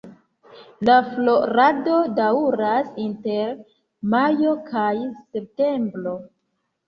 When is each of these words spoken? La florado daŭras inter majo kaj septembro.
La 0.89 0.93
florado 1.09 1.97
daŭras 2.19 2.89
inter 3.03 3.53
majo 4.15 4.53
kaj 4.73 4.95
septembro. 5.37 6.15